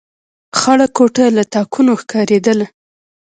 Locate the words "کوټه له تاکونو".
0.95-1.91